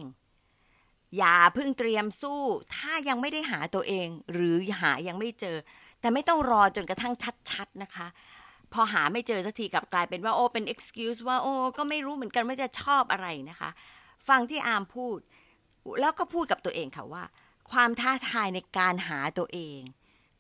[1.18, 2.42] อย่าเพิ่งเตรียมสู้
[2.76, 5.58] ถ้ายังไม่ได้หาตัวเอง หรือหายังไม่เจอ
[6.02, 7.14] แต่ไม่ต้องรอจนกระทั่ง
[7.50, 8.08] ชัดๆนะคะ
[8.74, 13.70] พอหาไม่เจอสักทีกับกลายเป็นว่าโอ้เป็น excuse ว่าโอ้ก็ไม่รู้เหมือนกันว่าจะชอบอะไรนะคะ
[14.28, 15.20] ฟังที่อามพูด
[16.02, 17.24] แล้วก็พูดกับตัวเองค่ะว่า
[17.72, 19.80] ความท้าทายในการหาตัวเอง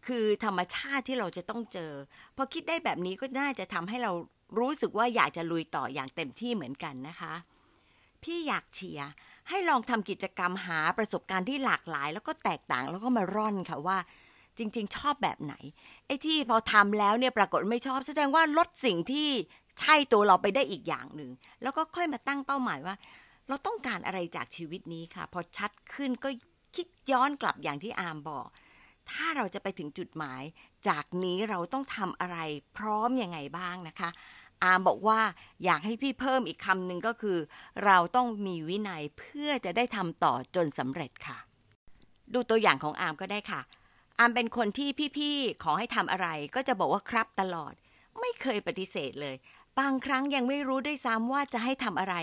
[0.07, 1.91] คือธรรมชาติที่เราจะต้องเจอ
[2.35, 4.11] พอคิดได้แบบนี้ก็น่าจะทำให้เรา
[4.59, 7.33] รู้สึกว่าอยากจะลุยต่ออย่างเต็มที่เหมือนกันนะคะ
[8.23, 9.09] พี่อยากเชียร์
[9.49, 13.97] ให้ลองทำกิจกรรมหาประสบการณ์ที่หลากหลาย แล้วก็แตกต่างแล้วก็มาร่อนค่ะว่า
[14.57, 15.55] จริง ๆ ชอบแบบไหน
[16.05, 19.29] ไอ้ที่พอทำแล้วเนี่ยปรากฏไม่ชอบ แสดงว่าลดสิ่งที่
[19.79, 22.95] ใช่ตัวเราไปได้อีกอย่างหนึ่งแล้วก็ค่อยมาตั้งเป้าหมายว่า
[23.47, 26.29] เราต้องการอะไรจากชีวิตนี้ค่ะ พอชัดขึ้นก็
[26.75, 28.47] คิดย้อนกลับอย่างที่อาร์มบอก
[29.11, 30.41] ถ้าเราจะไปถึงจุดหมาย
[30.87, 32.37] จากนี้เราต้องทำอะไร
[32.77, 34.09] พร้อมยังไงบ้างนะคะ
[34.63, 35.19] อามบอกว่า
[35.65, 37.37] อยากให้พี่เพิ่มอีกคำหนึ่งก็คือ
[37.85, 41.37] เราต้องมีวินัยเพื่อจะได้ทำต่อจนสำเร็จค่ะ
[42.33, 43.61] ดูตัวอย่างของอามก็ได้ค่ะ
[44.19, 47.73] อามเป็นคนที่พี่ๆขอให้ทำอะไรก็จะบอกว่าครับตลอด
[48.19, 49.35] ไม่เคยปฏิเสธเลย
[49.79, 52.15] บางครั้งยังไม่รู้ด้วยซ้ำว่าจะให้ทำอะไร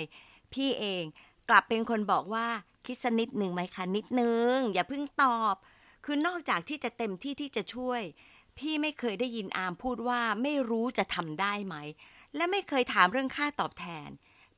[0.52, 1.04] พี่เอง
[1.48, 2.46] กลับเป็นคนบอกว่า
[2.86, 5.54] คิดสนิดหนึ่งไหมคะนิดนึงอย่าเพิ่งตอบ
[6.04, 8.02] คือนอกจากที่จะเต็มที่ที่จะช่วย
[8.58, 11.76] พี่ไม่เคยได้ยินอามพูดว่าไม่รู้จะทำได้ไหม
[12.36, 14.10] และไม่เคยถามเรื่องค่าตอบแทน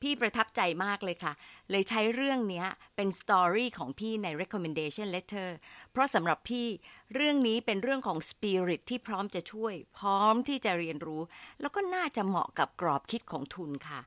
[0.03, 1.33] พี่ประทับใจมากเลยค่ะ
[1.71, 2.65] เลยใช้เรื่องนี้
[2.97, 5.49] เป็นสตอรี่ของพี่ใน recommendation letter
[5.93, 6.67] เพราะสำหรับพี่
[7.15, 11.23] เรื่องนี้เป็นเรื่องของ spirit ที่พร้อมจะช่วย พร้อมที่จะเรียนรู้
[11.61, 14.01] แล้วก็น่าจะเหมาะกับกรอบคิดของทุนค่ะ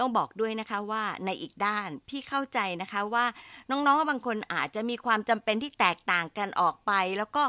[0.00, 3.24] ต้องบอกด้วยนะคะว่าในอีกด้านพี่เข้าใจนะคะว่า
[3.70, 7.44] น้องๆบางคนอาจจะมีความจำเป็นที่แตกต่างกันออกไป แล้วก็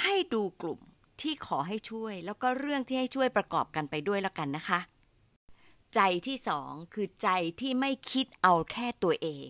[0.00, 0.80] ให้ดูกลุ่ม
[1.22, 4.80] ที่ขอให้ช่วย แล้วก็เรื่องที่ให้ช่วยประกอบกันไปด้วยแล้วกันนะคะ
[5.94, 7.28] ใจที่สองคือใจ
[7.60, 9.48] ที่ไม่คิดเอาแค่ตัวเอง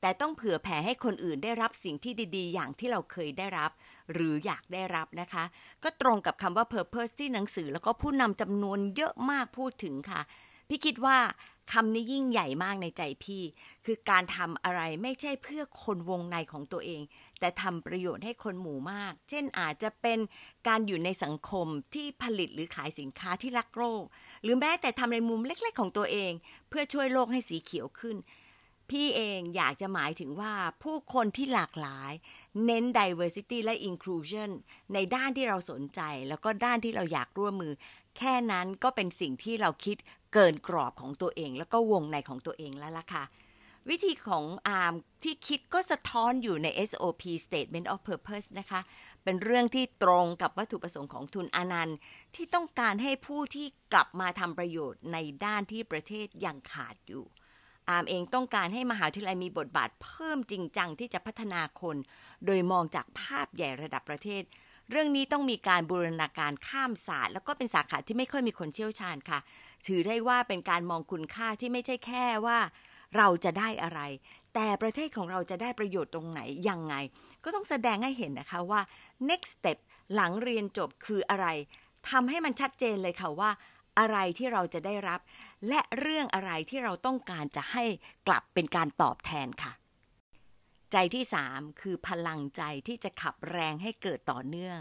[0.00, 3.70] แต่ต้องเผื่อแผ่ให้คนอื่นได้รับสิ่งที่ดีๆ อย่างที่เราเคยได้รับ
[4.12, 5.44] หรืออยากได้รับนะคะ
[5.82, 10.20] ก็ตรงกับคำว่า purpose ที่หนังสือแล้วก็ผู้นำจำนวนเยอะมากพูดถึงค่ะ
[10.74, 11.18] พี่คิดว่า
[11.72, 13.42] คำนี้ยิ่งใหญ่มากในใจพี่
[13.84, 17.02] คือการทำอะไรไม่ใช่เพื่อคนวงในของตัวเอง
[17.40, 20.18] แต่ทำประโยชน์ให้คนหมู่มาก เช่นอาจจะเป็น
[20.68, 24.04] การอยู่ในสังคมที่ผลิตหรือขายสินค้าที่รักโลก
[24.42, 26.32] หรือแม้แต่ทำในมุมเล็กๆ ของตัวเอง
[26.68, 28.16] เพื่อช่วยโลกให้สีเขียวขึ้น
[28.90, 32.12] พี่เองอยากจะหมายถึงว่าผู้คนที่หลากหลาย
[32.64, 34.50] เน้น diversity และ inclusion
[34.94, 37.74] ในด้านที่เราสนใจ แล้วก็ด้านที่เราอยากร่วมมือ
[38.18, 39.96] แค่นั้นก็เป็นสิ่งที่เราคิด
[40.32, 43.24] เกินกรอบของตัวเอง แล้วก็วงในของตัวเองแล้วล่ะค่ะ
[43.90, 48.80] วิธีของอาร์มที่คิดก็สะท้อนอยู่ใน SOP Statement of Purpose นะคะ
[49.24, 51.96] เป็นเรื่องที่ตรงกับวัตถุประสงค์ของทุนอนันต์
[52.34, 57.24] ที่ต้องการให้ผู้ที่กลับมาทำประโยชน์ในด้านที่ประเทศยังขาดอยู่
[57.88, 61.96] อาร์มเองต้องการให้มหาวิทยาลัยมีบทบาทเพิ่มจริงจังที่จะพัฒนาคน
[62.46, 64.42] โดยมองจากภาพใหญ่ระดับประเทศ
[64.90, 69.38] เรื่องนี้ต้องมีการบูรณาการข้ามศาสตร์ แล้วก็เป็นสาขาที่ไม่ค่อยมีคนเชี่ยวชาญค่ะ
[69.86, 72.58] ถือได้ว่าเป็นการมองคุณค่าที่ไม่ใช่แค่ว่า
[73.16, 74.00] เราจะได้อะไร
[74.54, 76.94] แต่ประเทศของเราจะได้ประโยชน์ตรงไหน ยังไง
[77.44, 78.80] ก็ต้องแสดงให้เห็นนะคะว่า
[79.28, 79.78] next step
[80.14, 81.46] หลังเรียนจบคืออะไร
[82.10, 83.50] ทำให้มันชัดเจนเลยค่ะว่า
[83.98, 85.20] อะไรที่เราจะได้รับ
[85.68, 87.84] และเรื่องอะไรที่เราต้องการจะให้
[88.26, 89.72] กลับเป็นการตอบแทนค่ะ
[90.92, 94.78] ใจที่สามคือพลังใจที่จะขับแรงให้เกิดต่อเนื่อง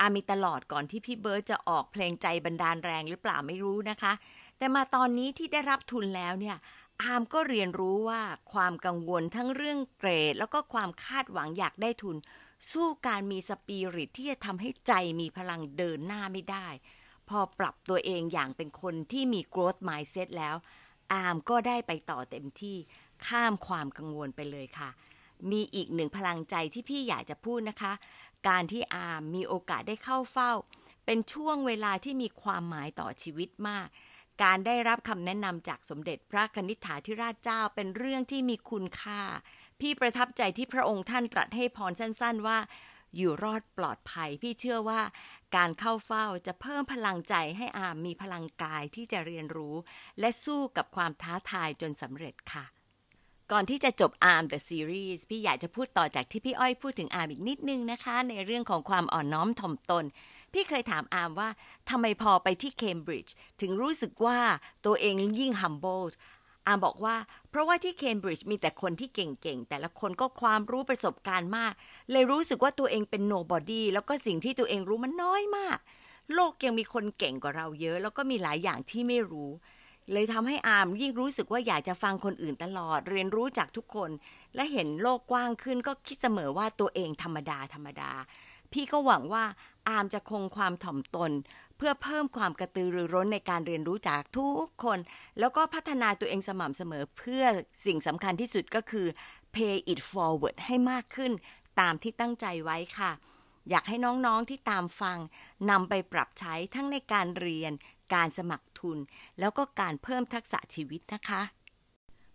[0.00, 4.12] อามีตลอดก่อนที่พี่เบิร์ตจะออกเพลงใจบันดาลแรงหรือเปล่าไม่รู้นะคะ
[4.58, 6.56] แต่มาตอนนี้ที่ได้รับทุนแล้วเนี่ย
[7.02, 12.16] อามก็เรียนรู้ว่าความกังวลทั้งเรื่องเกรด แล้วก็ความคาดหวังอยากได้ทุน
[12.72, 16.68] สู้การมีสปิริตที่จะทำให้ใจมีพลังเดินหน้าไม่ได้
[17.28, 20.56] พอปรับตัวเองอย่างเป็นคนที่มี growth mindset แล้ว
[21.12, 22.76] อามก็ได้ไปต่อเต็มที่
[23.26, 24.90] ข้ามความกังวลไปเลยค่ะ
[25.50, 27.92] มีอีกหนึ่งพลังใจที่พี่อยากจะพูดนะคะ
[28.48, 30.52] การที่อามมีโอกาสได้เข้าเฝ้า
[31.06, 33.88] เป็นช่วงเวลาที่มีความหมายต่อชีวิตมาก
[34.42, 39.22] การได้รับคำแนะนำจากสมเด็จพระคณิษฐาธิราชเจ้าเป็นเรื่องที่มีคุณค่า
[39.80, 42.58] พี่ประทับใจที่พระองค์ท่านตรัสให้พรสั้น ๆ ว่า
[43.16, 45.00] อยู่รอดปลอดภัย พี่เชื่อว่า
[45.56, 49.74] การเข้าเฝ้าจะเพิ่มพลังใจให้อามมีพลังกายที่จะเรียนรู้
[50.20, 52.64] และสู้กับความท้าทายจนสำเร็จค่ะ
[53.52, 60.04] ก่อนที่จะจบ ARM The Series พี่อยากจะพูดต่อจากที่พี่อ้อยพูดถึง ARM อีกนิดนึงนะคะ ในเรื่องของความอ่อนน้อมถ่อมตน
[60.52, 61.48] พี่เคยถามอาร์มว่า
[61.90, 64.38] ทำไมพอไปที่เคมบริดจ์ถึงรู้สึกว่า
[64.86, 66.06] ตัวเองยิ่ง humble
[66.66, 67.16] อาร์มบอกว่า
[67.50, 71.72] เพราะว่าที่เคมบริดจ์มีแต่คนที่เก่งๆ แต่ละคนก็ความรู้ประสบการณ์มาก
[72.10, 75.78] เลยรู้สึกว่าตัวเองเป็น nobody แล้วก็สิ่งที่ตัวเองรู้มันน้อยมาก
[76.34, 79.50] โลกยังมีคนเก่งกว่าเราเยอะ แล้วก็มีหลายอย่างที่ไม่รู้
[80.12, 84.10] เลยทำให้อาร์มยิ่งรู้สึกว่าอยากจะฟังคนอื่นตลอด เรียนรู้จากทุกคน
[84.54, 88.12] และเห็นโลกกว้างขึ้นก็คิดเสมอว่าตัวเองธรรมดาธรรมดา
[88.72, 89.44] พี่ก็หวังว่า
[89.88, 91.32] อาร์มจะคงความถ่อมตน
[91.76, 94.98] เพื่อเพิ่มความกระตือรือร้นในการเรียนรู้จากทุกคน
[95.38, 97.44] แล้วก็พัฒนาตัวเองสม่ำเสมอเพื่อ
[97.86, 99.06] สิ่งสำคัญที่สุดก็คือ
[99.52, 101.32] เพ pay it forward ให้มากขึ้น
[101.80, 103.12] ตามที่ตั้งใจไว้ค่ะ
[103.70, 105.18] อยากให้น้องๆที่ตามฟัง
[105.70, 107.72] นำไปปรับใช้ทั้งในการเรียน
[108.14, 108.98] การสมัคร ทุน
[109.38, 111.42] แล้วก็การเพิ่มทักษะชีวิตนะคะ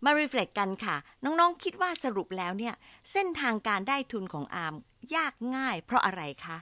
[0.05, 2.75] มารีเฟล็กกันค่ะ น้องๆคิดว่าสรุปแล้วเนี่ย
[3.11, 4.75] เส้นทางการได้ทุนของอาร์ม
[5.15, 6.57] ยากง่ายเพราะอะไรคะ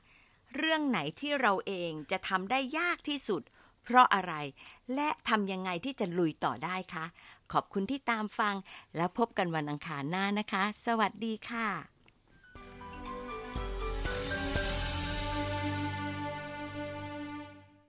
[0.56, 3.42] เรื่องไหนที่เราเองจะทำได้ยากที่สุด
[3.84, 4.34] เพราะอะไร
[4.96, 7.06] และทำยังไงที่จะลุยต่อได้คะ
[7.52, 8.56] ขอบคุณที่ตามฟัง
[8.96, 11.91] แล้วพบกันวันอังคารหน้านะคะ สวัสดีค่ะ